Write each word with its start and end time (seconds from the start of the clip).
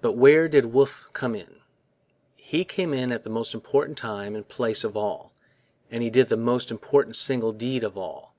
But 0.00 0.14
where 0.14 0.48
did 0.48 0.72
Wolfe 0.72 1.08
come 1.12 1.36
in? 1.36 1.60
He 2.34 2.64
came 2.64 2.92
in 2.92 3.12
at 3.12 3.22
the 3.22 3.30
most 3.30 3.54
important 3.54 3.96
time 3.96 4.34
and 4.34 4.48
place 4.48 4.82
of 4.82 4.96
all, 4.96 5.30
and 5.88 6.02
he 6.02 6.10
did 6.10 6.26
the 6.30 6.36
most 6.36 6.72
important 6.72 7.14
single 7.14 7.52
deed 7.52 7.84
of 7.84 7.96
all. 7.96 8.34